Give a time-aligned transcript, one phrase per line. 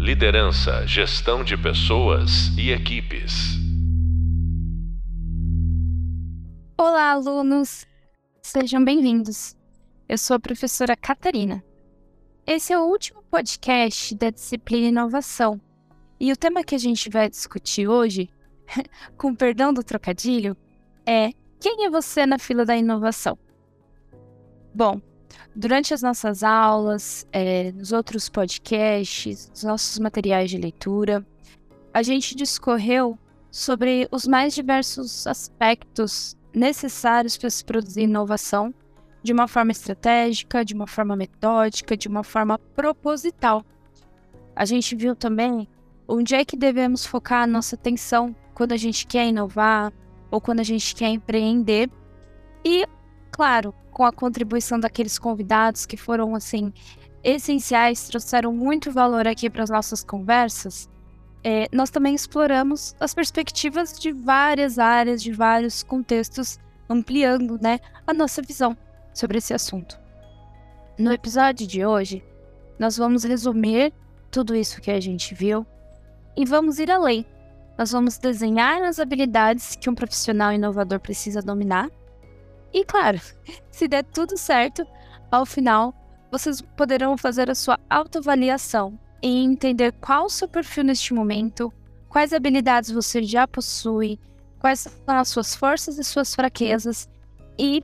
[0.00, 3.58] Liderança, gestão de pessoas e equipes.
[6.78, 7.86] Olá, alunos!
[8.40, 9.54] Sejam bem-vindos.
[10.08, 11.62] Eu sou a professora Catarina.
[12.46, 15.60] Esse é o último podcast da disciplina Inovação.
[16.18, 18.30] E o tema que a gente vai discutir hoje,
[19.18, 20.56] com perdão do trocadilho,
[21.04, 21.30] é
[21.60, 23.38] quem é você na fila da inovação?
[24.74, 24.98] Bom,
[25.54, 31.26] durante as nossas aulas, é, nos outros podcasts, nos nossos materiais de leitura,
[31.92, 33.18] a gente discorreu
[33.50, 38.72] sobre os mais diversos aspectos necessários para se produzir inovação
[39.22, 43.64] de uma forma estratégica, de uma forma metódica, de uma forma proposital.
[44.54, 45.68] A gente viu também
[46.08, 49.92] onde é que devemos focar a nossa atenção quando a gente quer inovar
[50.30, 51.90] ou quando a gente quer empreender.
[52.64, 52.86] E,
[53.30, 56.72] claro, com a contribuição daqueles convidados que foram assim
[57.22, 60.88] essenciais, trouxeram muito valor aqui para as nossas conversas.
[61.42, 68.12] É, nós também exploramos as perspectivas de várias áreas, de vários contextos, ampliando né, a
[68.12, 68.76] nossa visão
[69.14, 69.98] sobre esse assunto.
[70.98, 72.22] No episódio de hoje,
[72.78, 73.92] nós vamos resumir
[74.30, 75.66] tudo isso que a gente viu
[76.36, 77.26] e vamos ir além.
[77.78, 81.90] Nós vamos desenhar as habilidades que um profissional inovador precisa dominar.
[82.72, 83.20] E claro,
[83.70, 84.86] se der tudo certo,
[85.30, 85.94] ao final
[86.30, 91.72] vocês poderão fazer a sua autoavaliação e entender qual o seu perfil neste momento,
[92.08, 94.18] quais habilidades você já possui,
[94.58, 97.08] quais são as suas forças e suas fraquezas
[97.58, 97.82] e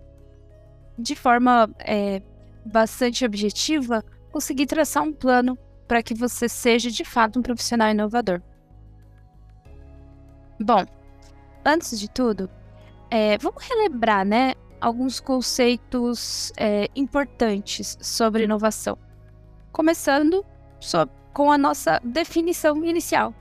[0.99, 2.23] de forma é,
[2.65, 8.41] bastante objetiva, conseguir traçar um plano para que você seja de fato um profissional inovador.
[10.61, 10.85] Bom,
[11.65, 12.49] antes de tudo,
[13.11, 18.99] é, vamos relembrar, né, alguns conceitos é, importantes sobre inovação.
[19.73, 20.45] Começando
[21.33, 23.35] com a nossa definição inicial.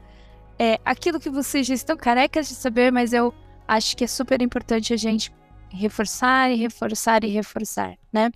[0.58, 3.34] É aquilo que vocês já estão carecas de saber, mas eu
[3.68, 5.34] acho que é super importante a gente
[5.70, 8.32] reforçar e reforçar e reforçar, né?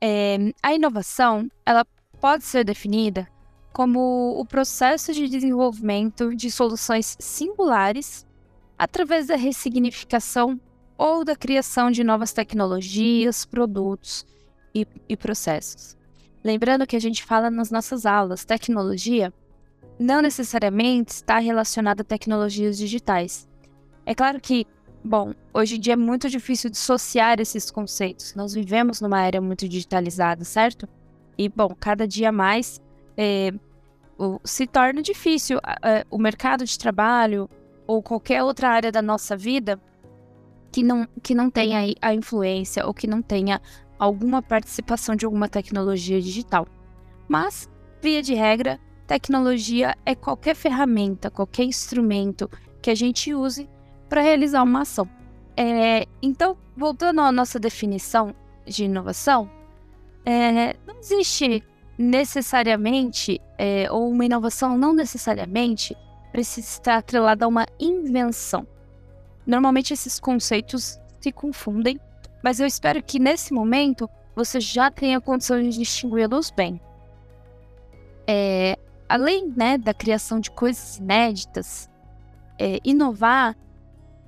[0.00, 1.84] É, a inovação, ela
[2.20, 3.28] pode ser definida
[3.72, 8.26] como o processo de desenvolvimento de soluções singulares
[8.78, 10.60] através da ressignificação
[10.98, 14.26] ou da criação de novas tecnologias, produtos
[14.74, 15.96] e, e processos.
[16.44, 19.32] Lembrando que a gente fala nas nossas aulas, tecnologia
[19.98, 23.48] não necessariamente está relacionada a tecnologias digitais.
[24.04, 24.66] É claro que
[25.04, 28.34] Bom, hoje em dia é muito difícil dissociar esses conceitos.
[28.34, 30.88] Nós vivemos numa era muito digitalizada, certo?
[31.36, 32.80] E, bom, cada dia mais
[33.16, 33.52] é,
[34.18, 37.48] o, se torna difícil é, o mercado de trabalho
[37.86, 39.80] ou qualquer outra área da nossa vida
[40.78, 43.60] que não, que não tenha a influência ou que não tenha
[43.98, 46.68] alguma participação de alguma tecnologia digital.
[47.26, 47.68] Mas,
[48.00, 52.48] via de regra, tecnologia é qualquer ferramenta, qualquer instrumento
[52.80, 53.68] que a gente use
[54.08, 55.08] para realizar uma ação.
[55.56, 58.32] É, então, voltando à nossa definição
[58.64, 59.50] de inovação,
[60.24, 61.60] é, não existe
[61.98, 65.96] necessariamente, é, ou uma inovação não necessariamente
[66.30, 68.64] precisa estar atrelada a uma invenção.
[69.48, 71.98] Normalmente esses conceitos se confundem,
[72.44, 76.78] mas eu espero que nesse momento você já tenha condição de distingui-los bem.
[78.26, 78.78] É,
[79.08, 81.88] além né, da criação de coisas inéditas,
[82.58, 83.56] é, inovar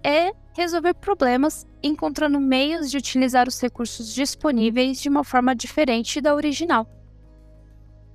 [0.02, 6.34] é resolver problemas encontrando meios de utilizar os recursos disponíveis de uma forma diferente da
[6.34, 6.88] original.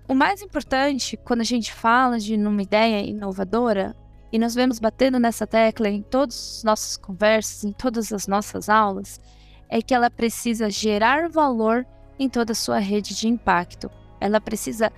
[0.08, 3.96] O mais importante quando a gente fala de uma ideia inovadora,
[4.36, 8.68] e nós vemos batendo nessa tecla em todas as nossas conversas, em todas as nossas
[8.68, 9.22] aulas,
[9.70, 11.88] é que ela precisa gerar valor
[12.20, 13.90] em toda a sua rede de impacto.
[14.20, 14.92] Ela precisa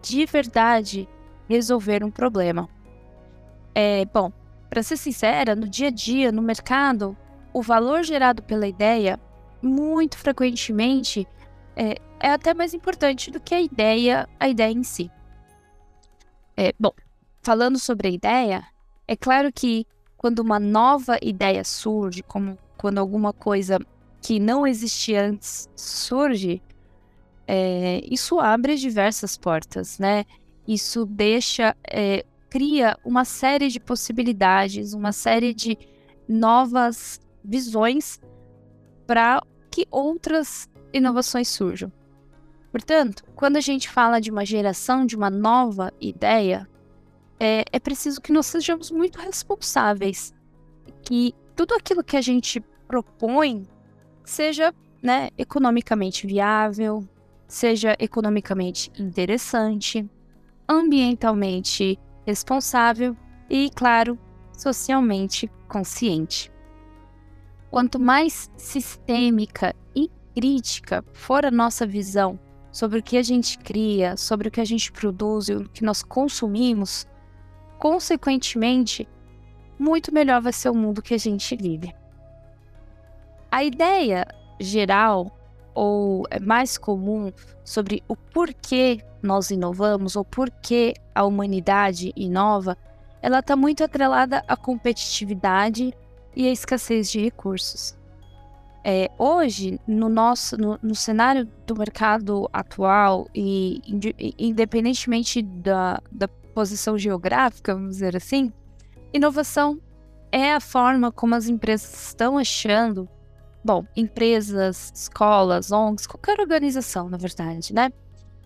[0.00, 1.08] de verdade
[1.48, 2.68] resolver um problema.
[3.74, 4.32] É, bom,
[4.70, 7.16] para ser sincera, no dia a dia, no mercado,
[7.52, 9.18] o valor gerado pela ideia,
[9.60, 11.26] muito frequentemente,
[11.74, 15.10] é, é até mais importante do que a ideia, a ideia em si.
[16.56, 16.92] É, bom,
[17.42, 18.75] falando sobre a ideia,
[19.08, 19.86] é claro que
[20.16, 23.78] quando uma nova ideia surge, como quando alguma coisa
[24.20, 26.62] que não existia antes surge,
[27.46, 30.24] é, isso abre diversas portas, né?
[30.66, 35.78] Isso deixa é, cria uma série de possibilidades, uma série de
[36.28, 38.20] novas visões
[39.06, 41.92] para que outras inovações surjam.
[42.72, 46.68] Portanto, quando a gente fala de uma geração de uma nova ideia,
[47.38, 50.34] é, é preciso que nós sejamos muito responsáveis,
[51.02, 53.66] que tudo aquilo que a gente propõe
[54.24, 57.06] seja né, economicamente viável,
[57.46, 60.08] seja economicamente interessante,
[60.68, 63.16] ambientalmente responsável
[63.48, 64.18] e, claro,
[64.52, 66.50] socialmente consciente.
[67.70, 72.38] Quanto mais sistêmica e crítica for a nossa visão
[72.72, 75.84] sobre o que a gente cria, sobre o que a gente produz e o que
[75.84, 77.06] nós consumimos,
[77.86, 79.08] consequentemente,
[79.78, 81.94] muito melhor vai ser o mundo que a gente vive.
[83.48, 84.26] A ideia
[84.58, 85.30] geral
[85.72, 92.76] ou é mais comum sobre o porquê nós inovamos ou porquê a humanidade inova,
[93.22, 95.94] ela está muito atrelada à competitividade
[96.34, 97.96] e à escassez de recursos.
[98.82, 103.80] É, hoje, no nosso no, no, cenário do mercado atual e
[104.36, 108.50] independentemente da, da posição geográfica, vamos dizer assim,
[109.12, 109.78] inovação
[110.32, 113.06] é a forma como as empresas estão achando
[113.62, 117.92] bom, empresas, escolas, ONGs, qualquer organização, na verdade, né?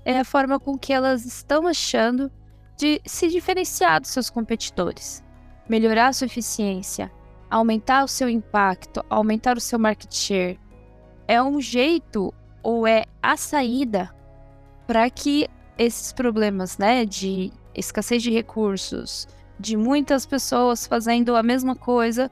[0.05, 2.33] É a forma com que elas estão achando
[2.77, 5.23] de se diferenciar dos seus competidores,
[5.69, 7.13] melhorar sua eficiência,
[7.49, 10.59] aumentar o seu impacto, aumentar o seu market share.
[11.29, 14.13] É um jeito ou é a saída
[14.85, 15.49] para que
[15.79, 19.29] esses problemas, né, de escassez de recursos,
[19.59, 22.31] de muitas pessoas fazendo a mesma coisa,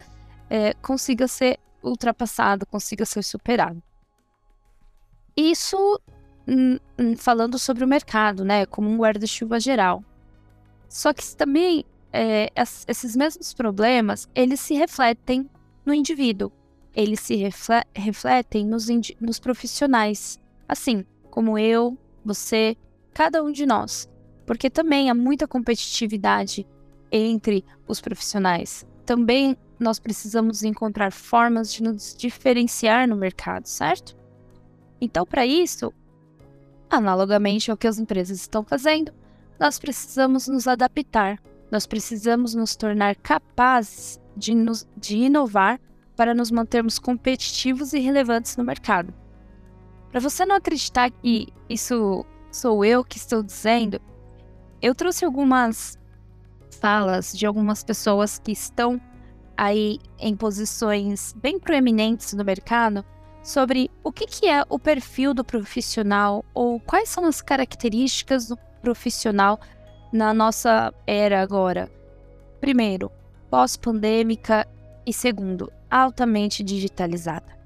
[0.48, 3.82] é, consiga ser ultrapassado, consiga ser superado.
[5.36, 6.00] Isso
[6.46, 10.02] hum, hum, falando sobre o mercado, né, como um guarda-chuva geral.
[10.88, 12.50] Só que também é,
[12.86, 15.48] esses mesmos problemas, eles se refletem
[15.84, 16.50] no indivíduo,
[16.94, 17.36] eles se
[17.94, 18.86] refletem nos,
[19.20, 22.76] nos profissionais, assim como eu, você,
[23.12, 24.08] cada um de nós,
[24.48, 26.66] porque também há muita competitividade
[27.12, 28.86] entre os profissionais.
[29.04, 34.16] Também nós precisamos encontrar formas de nos diferenciar no mercado, certo?
[34.98, 35.92] Então, para isso,
[36.88, 39.12] analogamente ao que as empresas estão fazendo,
[39.60, 41.38] nós precisamos nos adaptar,
[41.70, 45.78] nós precisamos nos tornar capazes de, nos, de inovar
[46.16, 49.12] para nos mantermos competitivos e relevantes no mercado.
[50.10, 54.00] Para você não acreditar que isso sou eu que estou dizendo,
[54.80, 55.98] eu trouxe algumas
[56.80, 59.00] falas de algumas pessoas que estão
[59.56, 63.04] aí em posições bem proeminentes no mercado
[63.42, 68.56] sobre o que, que é o perfil do profissional ou quais são as características do
[68.80, 69.58] profissional
[70.12, 71.90] na nossa era agora.
[72.60, 73.10] Primeiro,
[73.50, 74.66] pós-pandêmica
[75.04, 77.58] e segundo, altamente digitalizada.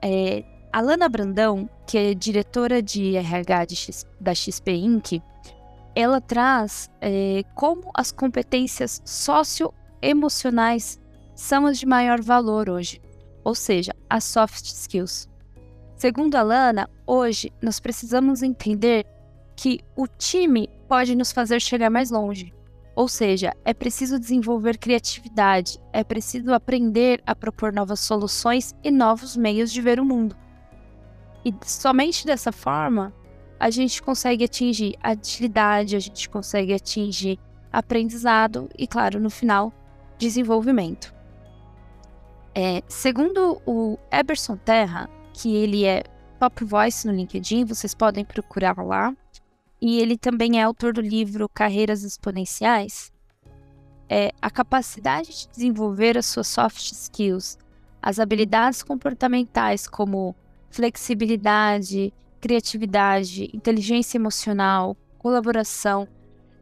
[0.00, 5.22] É, a Lana Brandão, que é diretora de RH de X, da XP Inc.,
[5.94, 11.00] ela traz é, como as competências socio emocionais
[11.34, 13.00] são as de maior valor hoje,
[13.42, 15.28] ou seja, as soft skills.
[15.96, 19.06] Segundo a Lana, hoje nós precisamos entender
[19.56, 22.52] que o time pode nos fazer chegar mais longe.
[22.96, 29.36] Ou seja, é preciso desenvolver criatividade, é preciso aprender a propor novas soluções e novos
[29.36, 30.36] meios de ver o mundo.
[31.44, 33.12] E somente dessa forma
[33.58, 37.38] a gente consegue atingir agilidade, a gente consegue atingir
[37.72, 39.72] aprendizado e, claro, no final,
[40.18, 41.14] desenvolvimento.
[42.54, 46.04] É, segundo o Eberson Terra, que ele é
[46.38, 49.14] top voice no LinkedIn, vocês podem procurar lá,
[49.80, 53.12] e ele também é autor do livro Carreiras Exponenciais,
[54.08, 57.58] é a capacidade de desenvolver as suas soft skills,
[58.00, 60.36] as habilidades comportamentais como
[60.70, 62.12] flexibilidade,
[62.44, 66.06] criatividade, inteligência emocional, colaboração,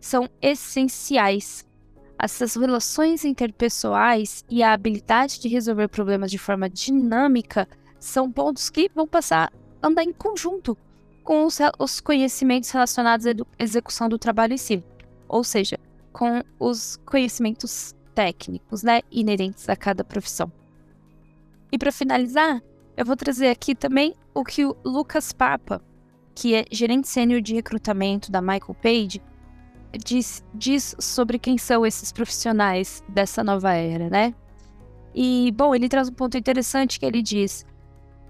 [0.00, 1.66] são essenciais
[2.16, 7.66] essas relações interpessoais e a habilidade de resolver problemas de forma dinâmica
[7.98, 10.78] são pontos que vão passar a andar em conjunto
[11.24, 14.84] com os, os conhecimentos relacionados à execução do trabalho em si,
[15.26, 15.76] ou seja,
[16.12, 20.52] com os conhecimentos técnicos, né, inerentes a cada profissão.
[21.72, 22.62] E para finalizar,
[22.96, 25.82] eu vou trazer aqui também o que o Lucas Papa,
[26.34, 29.22] que é gerente sênior de recrutamento da Michael Page,
[30.04, 34.34] diz, diz sobre quem são esses profissionais dessa nova era, né?
[35.14, 37.66] E, bom, ele traz um ponto interessante que ele diz: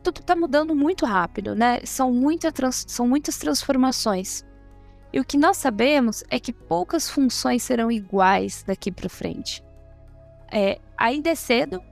[0.02, 1.80] tudo está mudando muito rápido, né?
[1.84, 4.44] São, muita trans, são muitas transformações.
[5.12, 9.62] E o que nós sabemos é que poucas funções serão iguais daqui para frente.
[10.50, 11.82] É, ainda é cedo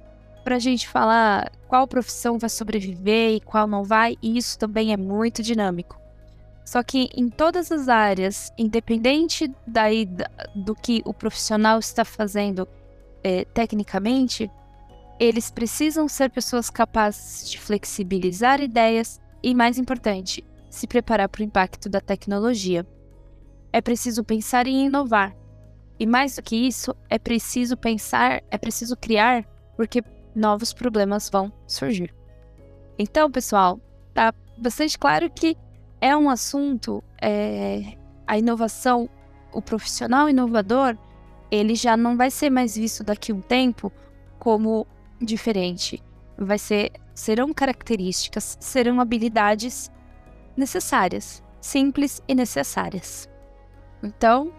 [0.43, 4.93] para a gente falar qual profissão vai sobreviver e qual não vai, e isso também
[4.93, 6.01] é muito dinâmico.
[6.65, 10.05] Só que em todas as áreas, independente daí
[10.53, 12.67] do que o profissional está fazendo
[13.23, 14.51] é, tecnicamente,
[15.21, 21.45] eles precisam ser pessoas capazes de flexibilizar ideias e, mais importante, se preparar para o
[21.45, 22.85] impacto da tecnologia.
[23.73, 25.37] é preciso pensar em inovar.
[26.01, 29.45] E mais do que isso, é preciso pensar, é preciso criar,
[29.77, 30.03] porque
[30.35, 32.15] novos problemas vão surgir.
[32.99, 33.81] Então, pessoal,
[34.13, 35.57] tá bastante claro que
[36.01, 37.97] é um assunto, é,
[38.27, 39.09] a inovação,
[39.53, 40.97] o profissional inovador,
[41.51, 43.93] ele já não vai ser mais visto daqui a um tempo
[44.39, 44.87] como
[45.21, 46.03] diferente.
[46.39, 49.91] Vai ser, serão características, serão habilidades
[50.57, 53.29] necessárias, simples e necessárias.
[54.03, 54.53] Então,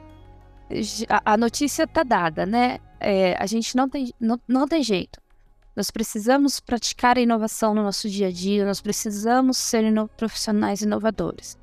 [1.26, 2.80] a notícia está dada, né?
[3.00, 5.21] É, a gente não tem, não, não tem jeito.
[5.76, 10.82] Nós precisamos praticar a inovação no nosso dia a dia, nós precisamos ser ino profissionais
[10.82, 11.58] inovadores.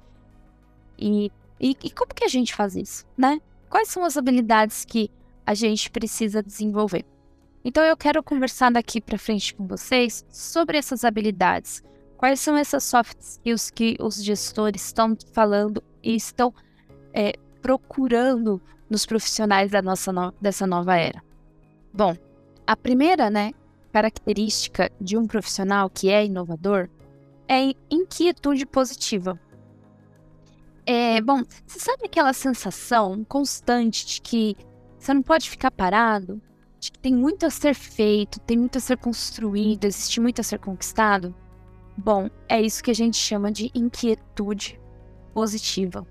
[0.99, 3.41] E, e, e, como que a gente faz isso, né?
[3.69, 5.11] Quais são as habilidades que
[5.47, 7.05] a gente precisa desenvolver?
[7.65, 11.83] Então eu quero conversar daqui para frente com vocês sobre essas habilidades.
[12.17, 16.53] Quais são essas soft skills que os gestores estão falando e estão
[17.12, 21.23] é, procurando nos profissionais da nossa no dessa nova era?
[21.93, 22.17] Bom,
[22.67, 23.53] a primeira, né,
[23.92, 26.88] característica de um profissional que é inovador
[27.49, 29.40] é inquietude positiva.
[30.85, 34.57] É, bom, você sabe aquela sensação constante de que
[34.99, 36.40] você não pode ficar parado,
[36.78, 40.45] de que tem muito a ser feito, tem muito a ser construído, existe muito a
[40.45, 41.35] ser conquistado?
[41.97, 44.80] Bom, é isso que a gente chama de inquietude
[45.35, 46.07] positiva.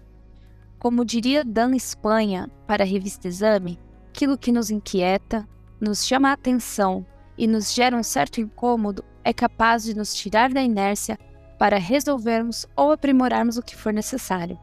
[0.79, 3.79] Como diria Dan Espanha para a revista Exame,
[4.10, 5.48] aquilo que nos inquieta,
[5.79, 7.05] nos chama a atenção
[7.38, 11.17] e nos gera um certo incômodo é capaz de nos tirar da inércia
[11.58, 14.58] para resolvermos ou aprimorarmos o que for necessário.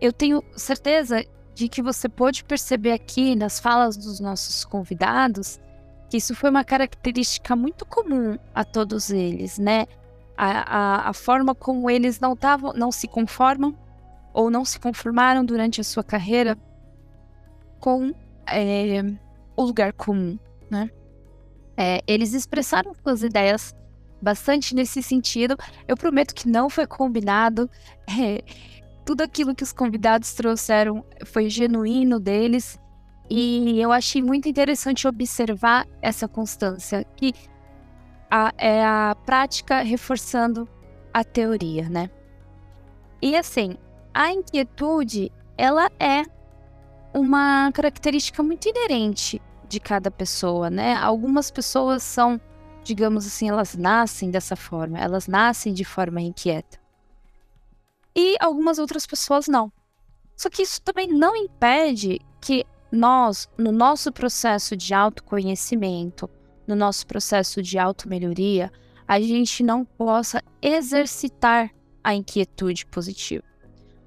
[0.00, 5.60] Eu tenho certeza de que você pôde perceber aqui nas falas dos nossos convidados
[6.12, 9.86] que isso foi uma característica muito comum a todos eles, né?
[10.36, 13.74] A, a, a forma como eles não, tavam, não se conformam
[14.34, 16.58] ou não se conformaram durante a sua carreira
[17.80, 18.12] com
[18.46, 19.02] é,
[19.56, 20.38] o lugar comum,
[20.70, 20.90] né?
[21.82, 23.74] É, eles expressaram suas ideias
[24.20, 25.56] bastante nesse sentido.
[25.88, 27.68] Eu prometo que não foi combinado.
[28.20, 28.42] É,
[29.04, 32.78] tudo aquilo que os convidados trouxeram foi genuíno deles.
[33.28, 37.32] E eu achei muito interessante observar essa constância, que
[38.30, 40.68] a, é a prática reforçando
[41.14, 42.10] a teoria, né?
[43.22, 43.76] E assim,
[44.12, 46.24] a inquietude, ela é
[47.14, 49.40] uma característica muito inerente
[49.72, 50.94] de cada pessoa, né?
[50.96, 52.38] Algumas pessoas são,
[52.84, 56.78] digamos assim, elas nascem dessa forma, elas nascem de forma inquieta.
[58.14, 59.72] E algumas outras pessoas não.
[60.36, 66.28] Só que isso também não impede que nós, no nosso processo de autoconhecimento,
[66.66, 68.70] no nosso processo de automelhoria,
[69.08, 71.70] a gente não possa exercitar
[72.04, 73.44] a inquietude positiva.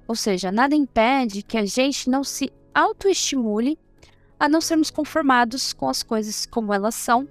[0.07, 3.79] Ou seja, nada impede que a gente não se autoestimule
[4.39, 7.27] a não sermos conformados com as coisas como elas são,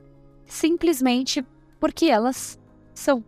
[0.46, 1.44] simplesmente
[1.78, 2.58] porque elas
[2.94, 3.24] são.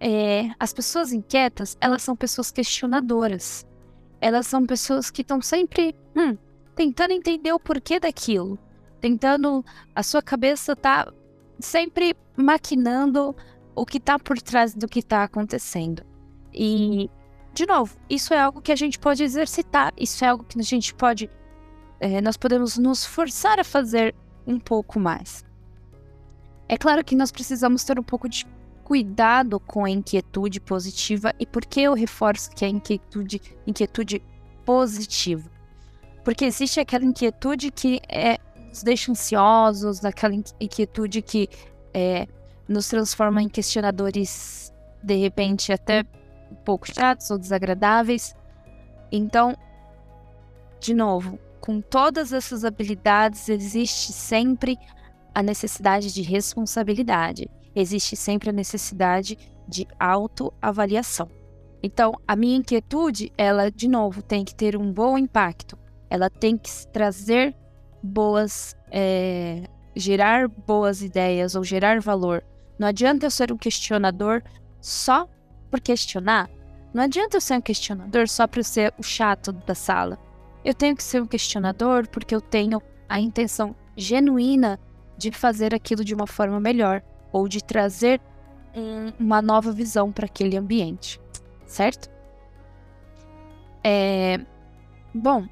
[0.00, 3.66] É, as pessoas inquietas, elas são pessoas questionadoras.
[4.20, 6.36] Elas são pessoas que estão sempre hum,
[6.74, 8.58] tentando entender o porquê daquilo.
[9.00, 9.64] Tentando.
[9.94, 11.12] A sua cabeça tá
[11.60, 13.34] sempre maquinando
[13.74, 16.04] o que tá por trás do que tá acontecendo.
[16.52, 17.08] E,
[17.54, 20.62] de novo, isso é algo que a gente pode exercitar, isso é algo que a
[20.62, 21.30] gente pode
[22.02, 24.12] é, nós podemos nos forçar a fazer
[24.44, 25.44] um pouco mais.
[26.68, 28.44] É claro que nós precisamos ter um pouco de
[28.82, 34.20] cuidado com a inquietude positiva e por que eu reforço que é inquietude, inquietude
[34.64, 35.48] positiva?
[36.24, 41.48] Porque existe aquela inquietude que é, nos deixa ansiosos, aquela inquietude que
[41.94, 42.26] é,
[42.68, 46.04] nos transforma em questionadores, de repente, até
[46.50, 48.34] um pouco chatos ou desagradáveis.
[49.10, 49.56] Então,
[50.80, 54.76] de novo, com todas essas habilidades, existe sempre
[55.32, 59.38] a necessidade de responsabilidade, existe sempre a necessidade
[59.68, 61.30] de autoavaliação.
[61.80, 65.78] Então, a minha inquietude, ela, de novo, tem que ter um bom impacto,
[66.10, 67.54] ela tem que trazer
[68.02, 69.62] boas, é,
[69.94, 72.42] gerar boas ideias ou gerar valor.
[72.76, 74.42] Não adianta eu ser um questionador
[74.80, 75.28] só
[75.70, 76.50] por questionar.
[76.92, 80.18] Não adianta eu ser um questionador só para ser o chato da sala.
[80.64, 84.78] Eu tenho que ser um questionador porque eu tenho a intenção genuína
[85.16, 87.02] de fazer aquilo de uma forma melhor
[87.32, 88.20] ou de trazer
[88.74, 91.20] um, uma nova visão para aquele ambiente,
[91.66, 92.10] certo?
[93.84, 94.38] É,
[95.12, 95.46] bom,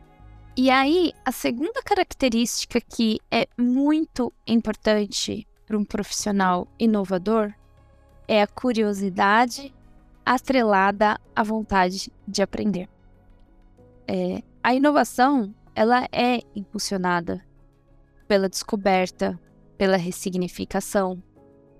[0.57, 7.53] e aí a segunda característica que é muito importante para um profissional inovador
[8.27, 9.75] é a curiosidade
[10.25, 12.89] atrelada à vontade de aprender.
[14.07, 17.45] É, a inovação ela é impulsionada
[18.29, 19.41] pela descoberta,
[19.79, 21.23] pela ressignificação.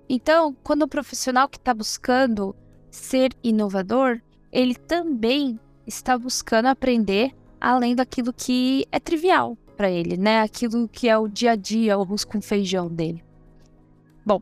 [0.09, 2.55] Então, quando o profissional que está buscando
[2.89, 4.19] ser inovador,
[4.51, 10.41] ele também está buscando aprender além daquilo que é trivial para ele, né?
[10.41, 13.23] Aquilo que é o dia a dia, o arroz com feijão dele.
[14.25, 14.41] Bom,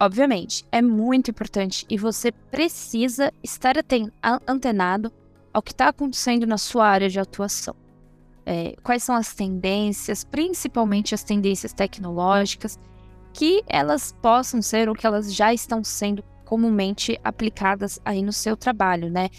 [0.00, 3.76] obviamente, é muito importante e você precisa estar
[4.46, 5.12] antenado
[5.54, 7.76] ao que está acontecendo na sua área de atuação.
[8.44, 12.78] É, quais são as tendências, principalmente as tendências tecnológicas,
[13.32, 18.56] que elas possam ser ou que elas já estão sendo comumente aplicadas aí no seu
[18.56, 19.30] trabalho, né?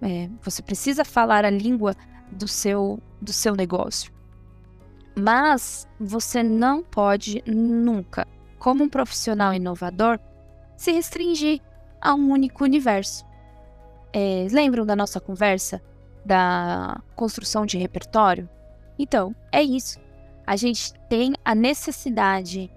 [0.00, 1.96] É, você precisa falar a língua
[2.30, 4.12] do seu, do seu negócio.
[5.18, 8.26] Mas você não pode nunca,
[8.58, 10.18] como um profissional inovador,
[10.76, 11.60] se restringir
[12.00, 13.24] a um único universo.
[14.12, 15.82] É, lembram da nossa conversa
[16.24, 18.48] da construção de repertório?
[18.98, 19.98] Então, é isso.
[20.46, 22.70] A gente tem a necessidade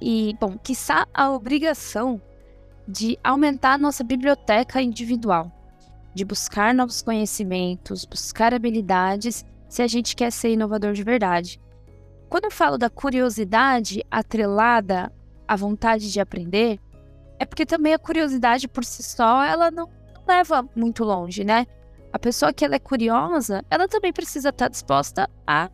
[0.00, 2.20] e, bom, quiçá a obrigação
[2.86, 5.52] de aumentar a nossa biblioteca individual,
[6.14, 11.60] de buscar novos conhecimentos, buscar habilidades, se a gente quer ser inovador de verdade.
[12.28, 15.12] Quando eu falo da curiosidade atrelada
[15.46, 16.80] à vontade de aprender,
[17.38, 19.97] é porque também a curiosidade por si só, ela não
[20.28, 21.66] leva muito longe, né?
[22.12, 25.70] A pessoa que ela é curiosa, ela também precisa estar disposta a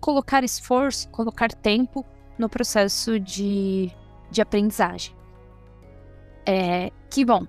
[0.00, 2.04] colocar esforço, colocar tempo
[2.38, 3.90] no processo de,
[4.30, 5.14] de aprendizagem.
[6.44, 7.46] É, que bom,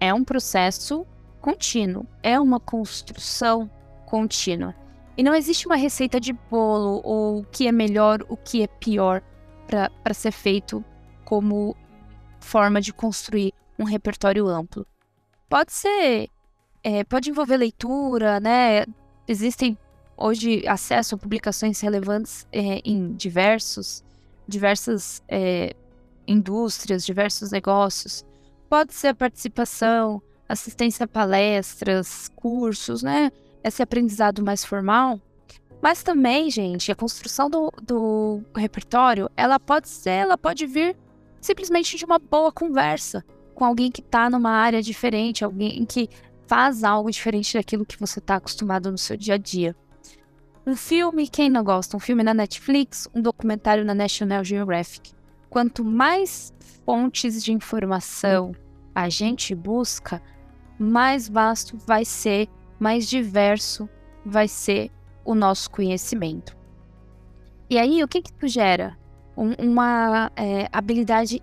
[0.00, 1.06] é um processo
[1.40, 3.70] contínuo, é uma construção
[4.06, 4.74] contínua.
[5.16, 8.66] E não existe uma receita de bolo ou o que é melhor, o que é
[8.66, 9.22] pior
[9.66, 10.84] para ser feito
[11.24, 11.76] como
[12.40, 14.86] forma de construir um repertório amplo.
[15.50, 16.28] Pode ser,
[16.84, 18.84] é, pode envolver leitura, né?
[19.26, 19.76] Existem
[20.16, 24.04] hoje acesso a publicações relevantes é, em diversos,
[24.46, 25.74] diversas é,
[26.24, 28.24] indústrias, diversos negócios.
[28.68, 33.32] Pode ser a participação, assistência a palestras, cursos, né?
[33.64, 35.20] Esse aprendizado mais formal.
[35.82, 40.96] Mas também, gente, a construção do, do repertório, ela pode ser, ela pode vir
[41.40, 43.24] simplesmente de uma boa conversa
[43.60, 46.08] com alguém que está numa área diferente, alguém que
[46.46, 49.76] faz algo diferente daquilo que você está acostumado no seu dia a dia.
[50.66, 51.94] Um filme, quem não gosta?
[51.94, 55.12] Um filme na Netflix, um documentário na National Geographic.
[55.50, 56.54] Quanto mais
[56.86, 58.52] fontes de informação
[58.94, 60.22] a gente busca,
[60.78, 63.86] mais vasto vai ser, mais diverso
[64.24, 64.90] vai ser
[65.22, 66.56] o nosso conhecimento.
[67.68, 68.96] E aí, o que que gera?
[69.36, 71.42] Um, uma é, habilidade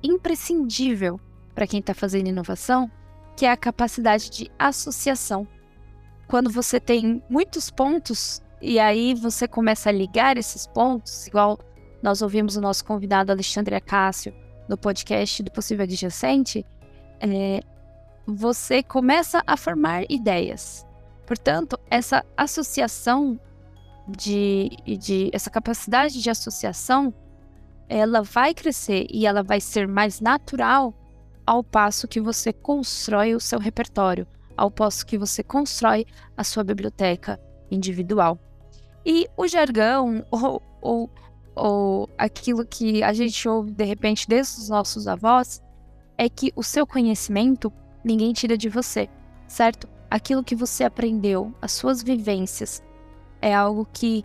[0.00, 1.20] imprescindível
[1.56, 2.88] para quem está fazendo inovação,
[3.34, 5.48] que é a capacidade de associação.
[6.28, 11.58] Quando você tem muitos pontos e aí você começa a ligar esses pontos, igual
[12.02, 14.34] nós ouvimos o nosso convidado Alexandre Acácio
[14.68, 16.64] no podcast do Possível Adjacente,
[17.20, 17.60] é,
[18.26, 20.86] você começa a formar ideias.
[21.26, 23.40] Portanto, essa associação
[24.06, 27.14] de, de essa capacidade de associação,
[27.88, 30.94] ela vai crescer e ela vai ser mais natural
[31.46, 36.04] ao passo que você constrói o seu repertório, ao passo que você constrói
[36.36, 38.38] a sua biblioteca individual.
[39.04, 41.10] E o jargão ou, ou,
[41.54, 45.62] ou aquilo que a gente ouve de repente desde os nossos avós
[46.18, 47.72] é que o seu conhecimento
[48.04, 49.08] ninguém tira de você,
[49.46, 49.88] certo?
[50.10, 52.82] Aquilo que você aprendeu, as suas vivências,
[53.42, 54.24] é algo que,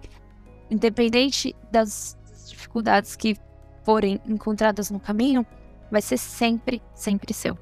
[0.69, 3.36] independente das dificuldades que
[3.84, 5.45] forem encontradas no caminho,
[5.91, 7.58] vai ser sempre, sempre seu.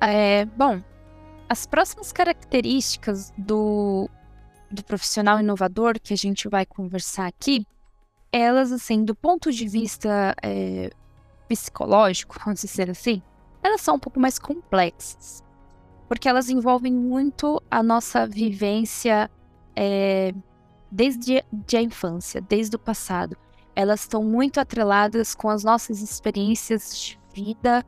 [0.00, 0.82] É, bom,
[1.48, 4.08] as próximas características do,
[4.70, 7.66] do profissional inovador que a gente vai conversar aqui,
[8.32, 10.90] elas, assim, do ponto de vista é,
[11.48, 13.22] psicológico, vamos dizer assim,
[13.62, 15.42] elas são um pouco mais complexas,
[16.08, 19.30] porque elas envolvem muito a nossa vivência
[19.74, 20.32] é,
[20.90, 21.42] desde
[21.76, 23.36] a infância, desde o passado.
[23.74, 27.84] Elas estão muito atreladas com as nossas experiências de vida,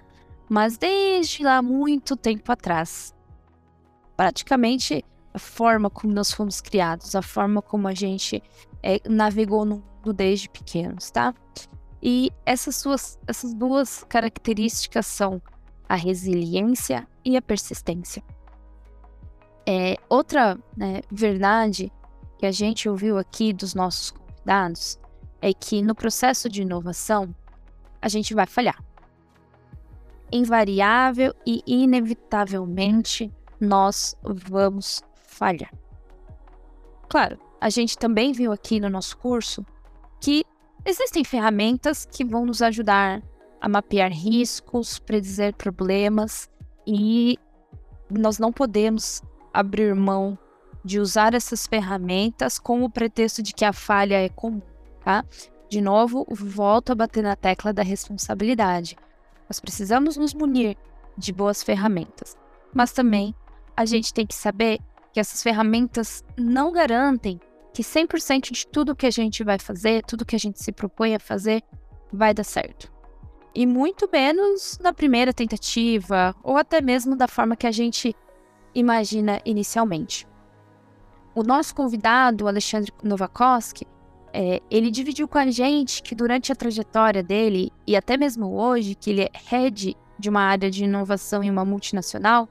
[0.48, 3.14] mas desde lá muito tempo atrás.
[4.16, 8.42] Praticamente a forma como nós fomos criados, a forma como a gente
[8.82, 11.34] é, navegou no mundo desde pequenos, tá?
[12.02, 15.40] E essas, suas, essas duas características são
[15.88, 18.22] a resiliência e a persistência.
[19.66, 21.92] É, outra né, verdade
[22.38, 24.98] que a gente ouviu aqui dos nossos convidados
[25.42, 27.34] é que no processo de inovação
[28.00, 28.87] a gente vai falhar.
[30.30, 35.72] Invariável e inevitavelmente nós vamos falhar.
[37.08, 39.64] Claro, a gente também viu aqui no nosso curso
[40.20, 40.44] que
[40.84, 43.22] existem ferramentas que vão nos ajudar
[43.60, 46.48] a mapear riscos, predizer problemas
[46.86, 47.38] e
[48.10, 50.38] nós não podemos abrir mão
[50.84, 54.62] de usar essas ferramentas com o pretexto de que a falha é comum,
[55.04, 55.24] tá?
[55.68, 58.96] De novo, volto a bater na tecla da responsabilidade.
[59.48, 60.76] Nós precisamos nos munir
[61.16, 62.36] de boas ferramentas,
[62.72, 63.34] mas também
[63.76, 64.78] a gente tem que saber
[65.12, 67.40] que essas ferramentas não garantem
[67.72, 71.14] que 100% de tudo que a gente vai fazer, tudo que a gente se propõe
[71.14, 71.62] a fazer,
[72.12, 72.92] vai dar certo.
[73.54, 78.14] E muito menos na primeira tentativa, ou até mesmo da forma que a gente
[78.74, 80.26] imagina inicialmente.
[81.34, 83.86] O nosso convidado, Alexandre Novakoski,
[84.40, 88.94] é, ele dividiu com a gente que durante a trajetória dele, e até mesmo hoje,
[88.94, 92.48] que ele é head de uma área de inovação em uma multinacional,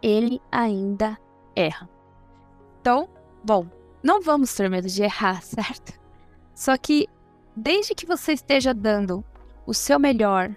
[0.00, 1.18] ele ainda
[1.56, 1.90] erra.
[2.80, 3.08] Então,
[3.42, 3.66] bom,
[4.04, 5.98] não vamos ter medo de errar, certo?
[6.54, 7.08] Só que,
[7.56, 9.24] desde que você esteja dando
[9.66, 10.54] o seu melhor,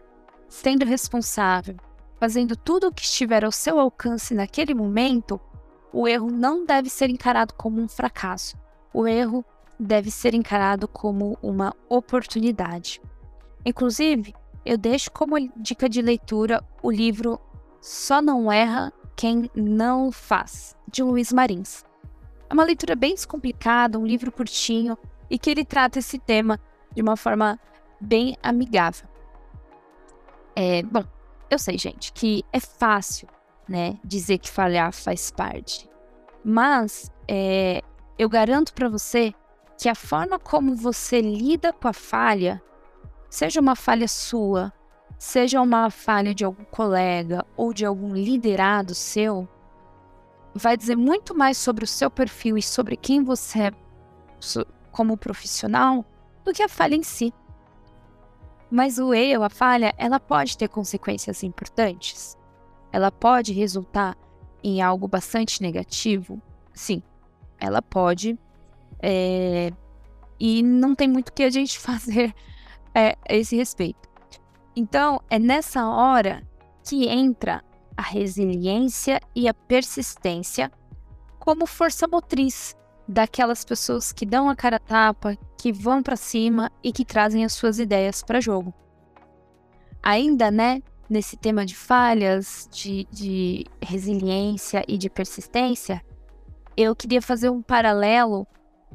[0.47, 1.77] sendo responsável,
[2.19, 5.41] fazendo tudo o que estiver ao seu alcance naquele momento,
[5.91, 8.55] o erro não deve ser encarado como um fracasso.
[8.93, 9.43] O erro
[9.79, 13.01] deve ser encarado como uma oportunidade.
[13.65, 14.33] Inclusive,
[14.65, 17.39] eu deixo como dica de leitura o livro
[17.81, 21.83] Só Não Erra Quem Não Faz, de Luiz Marins.
[22.49, 24.97] É uma leitura bem descomplicada, um livro curtinho
[25.29, 26.59] e que ele trata esse tema
[26.93, 27.59] de uma forma
[28.01, 29.07] bem amigável.
[30.55, 31.03] É, bom,
[31.49, 33.27] eu sei, gente, que é fácil,
[33.67, 35.87] né, dizer que falhar faz parte.
[36.43, 37.81] Mas é,
[38.17, 39.33] eu garanto para você
[39.79, 42.61] que a forma como você lida com a falha,
[43.29, 44.73] seja uma falha sua,
[45.17, 49.47] seja uma falha de algum colega ou de algum liderado seu,
[50.53, 53.71] vai dizer muito mais sobre o seu perfil e sobre quem você é
[54.91, 56.03] como profissional
[56.43, 57.33] do que a falha em si.
[58.69, 62.37] Mas o erro, a falha, ela pode ter consequências importantes.
[62.91, 64.17] Ela pode resultar
[64.61, 66.41] em algo bastante negativo.
[66.73, 67.01] Sim,
[67.57, 68.37] ela pode
[69.01, 69.71] é,
[70.39, 72.33] e não tem muito que a gente fazer
[72.93, 74.09] é, a esse respeito.
[74.75, 76.43] Então, é nessa hora
[76.83, 77.63] que entra
[77.97, 80.71] a resiliência e a persistência
[81.37, 82.75] como força motriz
[83.07, 87.53] daquelas pessoas que dão a cara tapa, que vão para cima e que trazem as
[87.53, 88.73] suas ideias para jogo.
[90.01, 96.01] Ainda, né, nesse tema de falhas, de, de resiliência e de persistência,
[96.77, 98.47] eu queria fazer um paralelo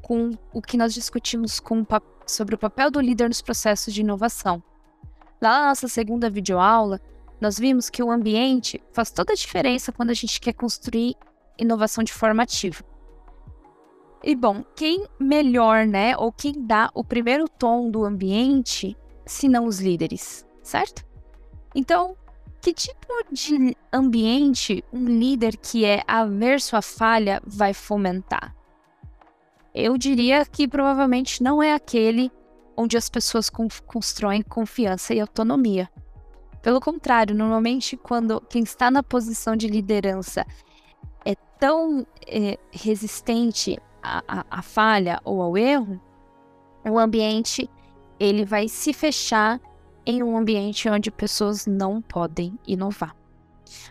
[0.04, 1.84] com o que nós discutimos com,
[2.26, 4.62] sobre o papel do líder nos processos de inovação.
[5.40, 7.00] Lá na nossa segunda videoaula,
[7.40, 11.16] nós vimos que o ambiente faz toda a diferença quando a gente quer construir
[11.58, 12.84] inovação de forma ativa.
[14.22, 19.64] E bom, quem melhor, né, ou quem dá o primeiro tom do ambiente, se não
[19.64, 21.04] os líderes, certo?
[21.74, 22.14] Então,
[22.60, 28.54] que tipo de ambiente um líder que é averso à falha vai fomentar?
[29.74, 32.30] Eu diria que provavelmente não é aquele
[32.76, 35.90] onde as pessoas constroem confiança e autonomia.
[36.62, 40.46] Pelo contrário, normalmente quando quem está na posição de liderança
[41.24, 46.00] é tão é, resistente à, à, à falha ou ao erro,
[46.88, 47.68] o ambiente
[48.18, 49.60] ele vai se fechar
[50.06, 53.16] em um ambiente onde pessoas não podem inovar.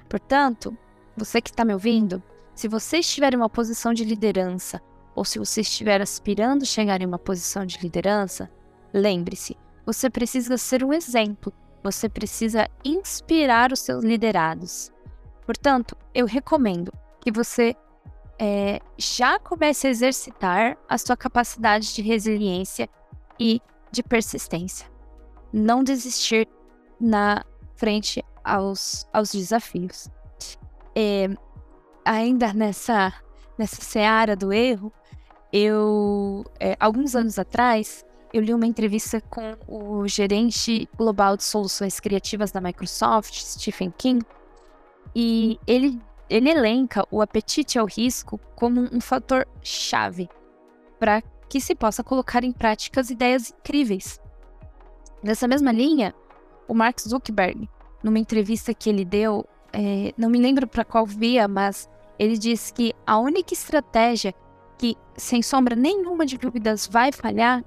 [0.07, 0.77] Portanto,
[1.15, 2.21] você que está me ouvindo,
[2.55, 4.81] se você estiver em uma posição de liderança
[5.15, 8.49] ou se você estiver aspirando chegar em uma posição de liderança,
[8.93, 14.91] lembre-se, você precisa ser um exemplo, você precisa inspirar os seus liderados.
[15.45, 17.76] Portanto, eu recomendo que você
[18.39, 22.89] é, já comece a exercitar a sua capacidade de resiliência
[23.39, 24.89] e de persistência.
[25.52, 26.47] Não desistir
[26.99, 27.43] na
[27.76, 30.10] frente aos, aos desafios.
[30.95, 31.30] É,
[32.06, 33.13] ainda nessa,
[33.58, 34.91] nessa seara do erro,
[35.53, 41.99] eu, é, alguns anos atrás, eu li uma entrevista com o gerente global de soluções
[41.99, 44.25] criativas da Microsoft, Stephen King,
[45.15, 50.27] e ele, ele elenca o apetite ao risco como um fator chave
[50.97, 54.19] para que se possa colocar em prática as ideias incríveis.
[55.21, 56.15] Nessa mesma linha,
[56.67, 57.69] o Mark Zuckerberg,
[58.01, 61.87] numa entrevista que ele deu, é, não me lembro para qual via, mas
[62.17, 64.33] ele disse que a única estratégia
[64.77, 67.63] que, sem sombra nenhuma de dúvidas, vai falhar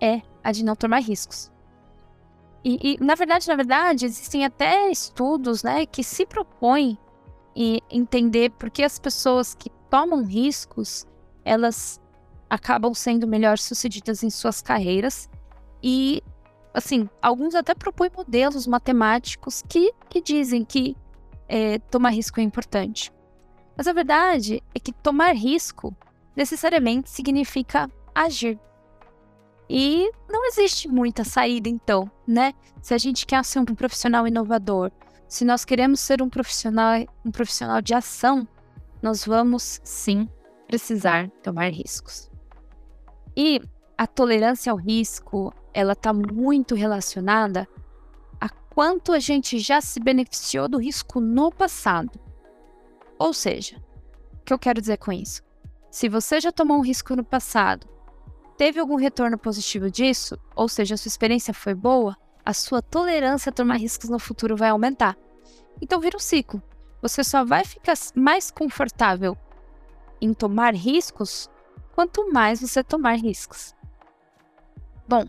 [0.00, 1.50] é a de não tomar riscos.
[2.64, 6.98] E, e, na verdade, na verdade, existem até estudos né, que se propõem
[7.54, 11.06] em entender por que as pessoas que tomam riscos,
[11.44, 12.00] elas
[12.50, 15.28] acabam sendo melhor sucedidas em suas carreiras
[15.82, 16.22] e,
[16.74, 20.96] assim, alguns até propõem modelos matemáticos que, que dizem que
[21.48, 23.12] é, tomar risco é importante.
[23.76, 25.94] Mas a verdade é que tomar risco
[26.36, 28.58] necessariamente significa agir.
[29.68, 32.52] E não existe muita saída, então, né?
[32.80, 34.92] Se a gente quer ser um profissional inovador,
[35.26, 38.46] se nós queremos ser um profissional, um profissional de ação,
[39.02, 40.28] nós vamos sim
[40.68, 42.30] precisar tomar riscos.
[43.36, 43.60] E
[43.98, 47.68] a tolerância ao risco, ela está muito relacionada
[48.40, 52.20] a quanto a gente já se beneficiou do risco no passado.
[53.18, 53.82] Ou seja,
[54.34, 55.45] o que eu quero dizer com isso?
[55.96, 57.88] Se você já tomou um risco no passado,
[58.58, 63.48] teve algum retorno positivo disso, ou seja, a sua experiência foi boa, a sua tolerância
[63.48, 65.16] a tomar riscos no futuro vai aumentar.
[65.80, 66.62] Então vira um ciclo.
[67.00, 69.38] Você só vai ficar mais confortável
[70.20, 71.48] em tomar riscos
[71.94, 73.74] quanto mais você tomar riscos.
[75.08, 75.24] Bom,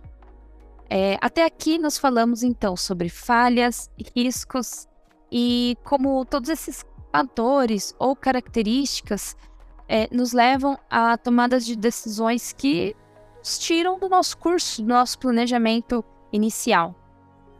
[0.89, 4.85] é, até aqui nós falamos então sobre falhas, riscos
[5.31, 9.33] e como todos esses fatores ou características
[9.87, 12.95] é, nos levam a tomadas de decisões que
[13.39, 16.95] nos tiram do nosso curso, do nosso planejamento inicial.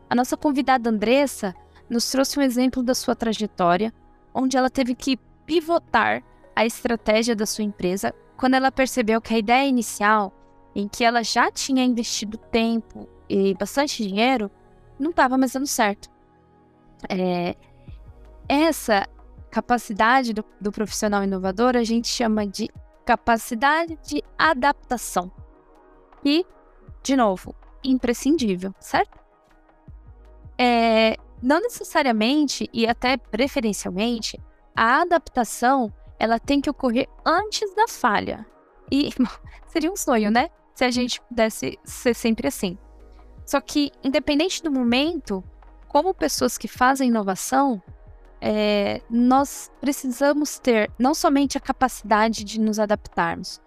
[0.10, 1.56] A nossa convidada Andressa
[1.90, 3.94] nos trouxe um exemplo da sua trajetória,
[4.34, 6.24] onde ela teve que pivotar
[6.56, 10.34] a estratégia da sua empresa quando ela percebeu que a ideia inicial,
[10.76, 14.52] em que ela já tinha investido tempo e bastante dinheiro,
[15.00, 16.10] não estava mais dando certo.
[17.10, 17.56] É,
[18.48, 19.08] essa
[19.58, 22.70] capacidade do, do profissional inovador a gente chama de
[23.04, 25.32] capacidade de adaptação.
[26.24, 26.46] E,
[27.02, 29.18] de novo, imprescindível, certo?
[30.60, 34.40] É, não necessariamente e até preferencialmente,
[34.76, 38.46] a adaptação ela tem que ocorrer antes da falha.
[38.92, 39.10] E
[39.66, 40.52] seria um sonho, né?
[40.76, 42.78] Se a gente pudesse ser sempre assim.
[43.44, 45.44] Só que, independente do momento,
[45.88, 47.82] como pessoas que fazem inovação,
[48.42, 53.62] é, nós precisamos ter não somente a capacidade de nos adaptarmos,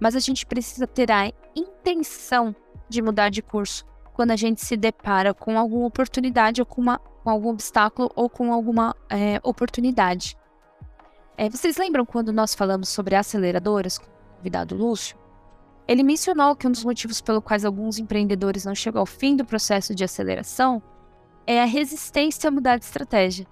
[0.00, 2.54] mas a gente precisa ter a intenção
[2.88, 6.98] de mudar de curso quando a gente se depara com alguma oportunidade ou com, uma,
[6.98, 10.36] com algum obstáculo ou com alguma é, oportunidade.
[11.36, 15.16] É, vocês lembram quando nós falamos sobre aceleradoras com o convidado Lúcio?
[15.86, 19.44] Ele mencionou que um dos motivos pelo quais alguns empreendedores não chegam ao fim do
[19.44, 20.82] processo de aceleração
[21.46, 23.46] é a resistência a mudar de estratégia.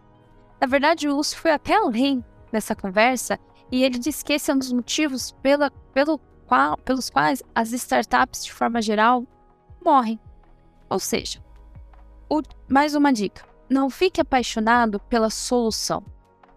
[0.62, 3.36] Na verdade, o Lúcio foi até além nessa conversa
[3.68, 7.72] e ele disse que esse é um dos motivos pela, pelo qual, pelos quais as
[7.72, 9.26] startups, de forma geral,
[9.84, 10.20] morrem.
[10.88, 11.42] Ou seja,
[12.30, 16.04] o, mais uma dica: não fique apaixonado pela solução.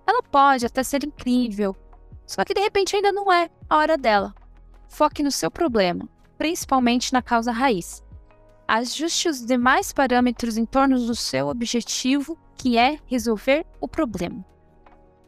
[0.05, 1.75] Ela pode até ser incrível,
[2.27, 4.35] só que de repente ainda não é a hora dela.
[4.87, 8.04] Foque no seu problema, principalmente na causa raiz.
[8.67, 14.43] Ajuste os demais parâmetros em torno do seu objetivo, que é resolver o problema.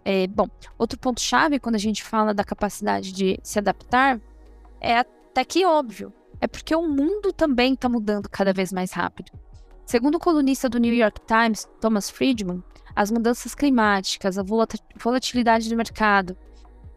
[0.04, 0.47] É, bom,
[0.78, 4.19] outro ponto-chave quando a gente fala da capacidade de se adaptar
[4.80, 6.13] é até que óbvio.
[6.39, 9.32] É porque o mundo também está mudando cada vez mais rápido.
[9.86, 12.63] Segundo o colunista do New York Times, Thomas Friedman,
[12.95, 14.43] as mudanças climáticas, a
[14.95, 16.36] volatilidade do mercado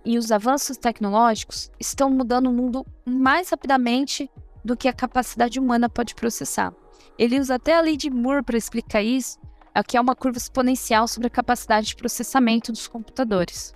[0.04, 4.30] e os avanços tecnológicos estão mudando o mundo mais rapidamente
[4.64, 6.74] do que a capacidade humana pode processar.
[7.18, 9.38] Ele usa até a lei de Moore para explicar isso,
[9.86, 13.74] que é uma curva exponencial sobre a capacidade de processamento dos computadores.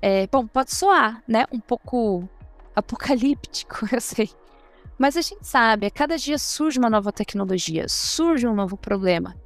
[0.00, 2.28] É, bom, pode soar, né, um pouco
[2.74, 4.30] apocalíptico, eu sei.
[4.98, 9.36] Mas a gente sabe, a cada dia surge uma nova tecnologia, surge um novo problema.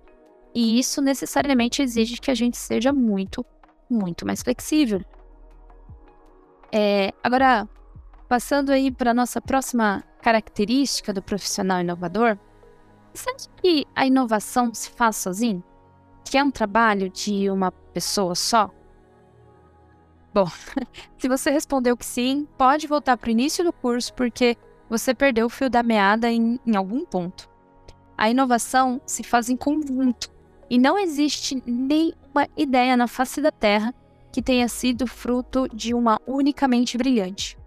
[0.54, 3.44] E isso necessariamente exige que a gente seja muito,
[3.88, 5.02] muito mais flexível.
[6.70, 7.68] É, agora,
[8.28, 12.38] passando aí para a nossa próxima característica do profissional inovador,
[13.12, 15.62] você acha que a inovação se faz sozinho?
[16.24, 18.70] Que é um trabalho de uma pessoa só?
[20.32, 20.46] Bom,
[21.18, 24.56] se você respondeu que sim, pode voltar para o início do curso, porque
[24.88, 27.50] você perdeu o fio da meada em, em algum ponto.
[28.16, 30.30] A inovação se faz em conjunto
[30.70, 33.94] e não existe nenhuma ideia na face da Terra
[34.30, 37.58] que tenha sido fruto de uma unicamente brilhante.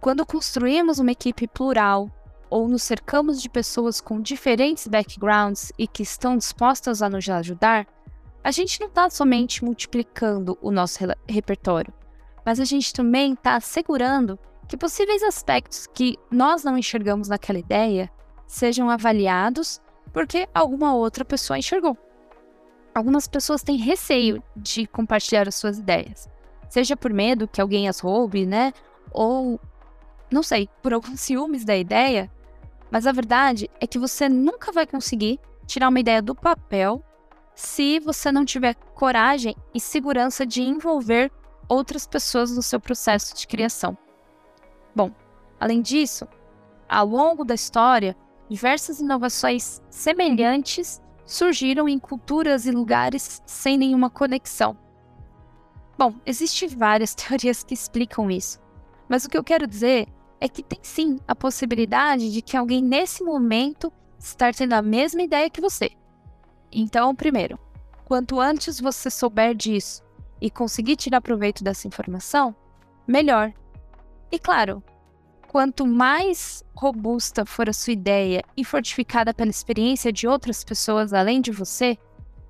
[0.00, 2.10] Quando construímos uma equipe plural
[2.48, 7.86] ou nos cercamos de pessoas com diferentes backgrounds e que estão dispostas a nos ajudar,
[8.42, 11.92] a gente não está somente multiplicando o nosso repertório,
[12.44, 18.10] mas a gente também está assegurando que possíveis aspectos que nós não enxergamos naquela ideia
[18.46, 19.80] sejam avaliados
[20.12, 21.96] porque alguma outra pessoa enxergou
[22.94, 26.28] algumas pessoas têm receio de compartilhar as suas ideias,
[26.68, 28.72] seja por medo que alguém as roube, né?
[29.12, 29.60] Ou
[30.30, 32.30] não sei, por alguns ciúmes da ideia,
[32.90, 37.02] mas a verdade é que você nunca vai conseguir tirar uma ideia do papel
[37.54, 41.30] se você não tiver coragem e segurança de envolver
[41.68, 43.96] outras pessoas no seu processo de criação.
[44.94, 45.12] Bom,
[45.60, 46.26] além disso,
[46.88, 48.16] ao longo da história,
[48.48, 54.76] diversas inovações semelhantes surgiram em culturas e lugares sem nenhuma conexão.
[55.96, 58.58] Bom, existem várias teorias que explicam isso,
[59.08, 60.08] mas o que eu quero dizer
[60.40, 65.22] é que tem sim a possibilidade de que alguém nesse momento estar tendo a mesma
[65.22, 65.90] ideia que você.
[66.72, 67.58] Então, primeiro,
[68.04, 70.02] quanto antes você souber disso
[70.40, 72.54] e conseguir tirar proveito dessa informação,
[73.06, 73.52] melhor.
[74.32, 74.82] E claro,
[75.48, 81.40] quanto mais robusta for a sua ideia e fortificada pela experiência de outras pessoas além
[81.40, 81.98] de você,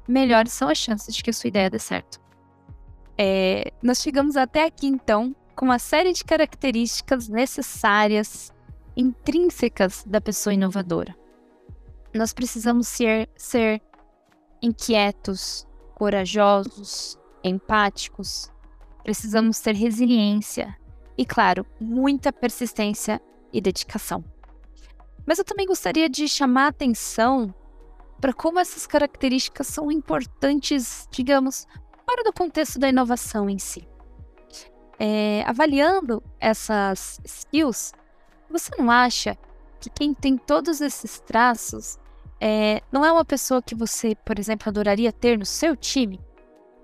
[0.06, 2.20] melhores são as chances de que a sua ideia dê certo.
[3.18, 8.50] É, nós chegamos até aqui então com uma série de características necessárias,
[8.96, 11.14] intrínsecas da pessoa inovadora.
[12.14, 13.82] Nós precisamos ser, ser
[14.62, 18.50] inquietos, corajosos, empáticos,
[19.04, 20.74] precisamos ter resiliência
[21.18, 23.20] e, claro, muita persistência
[23.52, 24.24] e dedicação.
[25.26, 27.54] Mas eu também gostaria de chamar a atenção
[28.18, 31.66] para como essas características são importantes, digamos,
[32.08, 33.89] fora do contexto da inovação em si.
[35.02, 37.94] É, avaliando essas skills,
[38.50, 39.34] você não acha
[39.80, 41.98] que quem tem todos esses traços
[42.38, 46.20] é, não é uma pessoa que você, por exemplo, adoraria ter no seu time?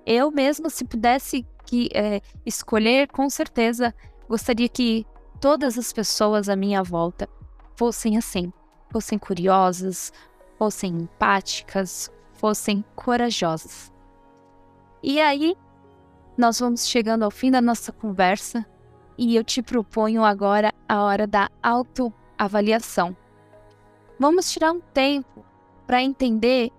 [0.06, 3.94] Eu mesmo, se pudesse que, é, escolher, com certeza
[4.26, 5.06] gostaria que
[5.40, 7.28] todas as pessoas à minha volta
[7.76, 8.52] fossem assim,
[8.90, 10.12] fossem curiosas,
[10.58, 13.92] fossem empáticas, fossem corajosas.
[15.02, 15.54] E aí,
[16.36, 18.66] nós vamos chegando ao fim da nossa conversa
[19.16, 23.16] e eu te proponho agora a hora da autoavaliação.
[24.18, 25.44] Vamos tirar um tempo
[25.86, 26.70] para entender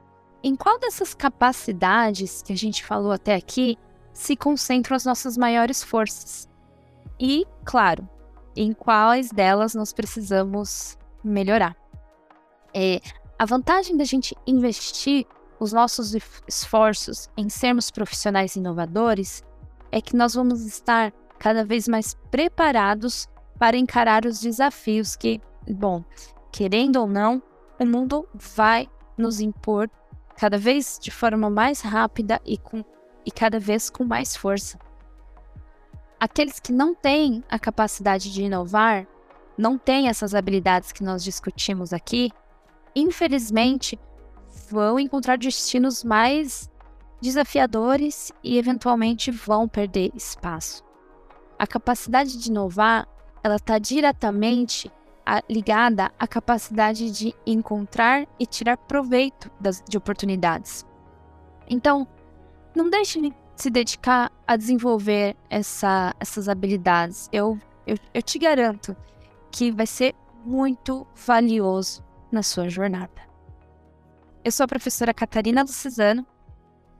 [0.43, 3.77] em qual dessas capacidades que a gente falou até aqui
[4.13, 6.47] se concentram as nossas maiores forças.
[7.19, 8.07] E, claro,
[8.55, 11.75] em quais delas nós precisamos melhorar.
[12.73, 12.99] É,
[13.39, 15.25] a vantagem da gente investir
[15.59, 16.15] os nossos
[16.47, 19.43] esforços em sermos profissionais inovadores
[19.91, 26.03] é que nós vamos estar cada vez mais preparados para encarar os desafios que, bom,
[26.51, 27.41] querendo ou não,
[27.79, 29.89] o mundo vai nos impor
[30.35, 32.83] cada vez de forma mais rápida e, com,
[33.25, 34.77] e cada vez com mais força.
[36.19, 39.07] Aqueles que não têm a capacidade de inovar,
[39.57, 42.31] não têm essas habilidades que nós discutimos aqui,
[42.95, 43.99] infelizmente
[44.69, 46.69] vão encontrar destinos mais
[47.21, 50.83] desafiadores e eventualmente vão perder espaço.
[51.57, 53.07] A capacidade de inovar,
[53.43, 54.91] ela está diretamente
[55.49, 60.85] ligada à capacidade de encontrar e tirar proveito das, de oportunidades.
[61.67, 62.07] Então,
[62.73, 67.27] não deixe de se dedicar a desenvolver essa, essas habilidades.
[67.33, 68.95] Eu, eu, eu te garanto
[69.51, 73.27] que vai ser muito valioso na sua jornada.
[74.45, 76.25] Eu sou a professora Catarina Lucizano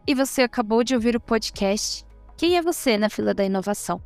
[0.07, 2.05] e você acabou de ouvir o podcast
[2.37, 4.01] Quem é você na fila da inovação?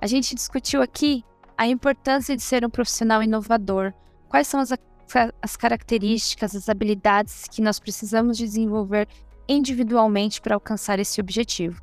[0.00, 1.22] A gente discutiu aqui
[1.56, 3.92] a importância de ser um profissional inovador,
[4.28, 4.72] quais são as,
[5.42, 9.08] as características, as habilidades que nós precisamos desenvolver
[9.48, 11.82] individualmente para alcançar esse objetivo.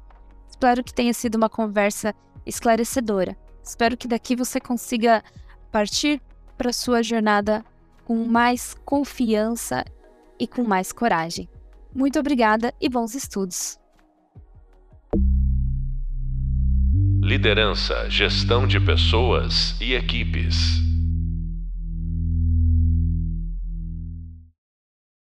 [0.50, 3.38] Espero que tenha sido uma conversa esclarecedora.
[3.62, 5.22] Espero que daqui você consiga
[5.72, 6.22] partir
[6.58, 7.66] para sua jornada
[8.06, 9.84] com mais confiança
[10.40, 11.50] e com mais coragem.
[11.96, 13.80] Muito obrigada e bons estudos!
[17.24, 20.56] Liderança, gestão de pessoas e equipes.